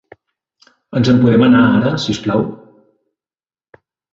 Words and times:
Ens 0.99 1.11
en 1.13 1.21
podem 1.25 1.45
anar 1.49 1.61
ara, 1.75 1.93
si 2.05 2.17
us 2.17 2.23
plau? 2.25 2.43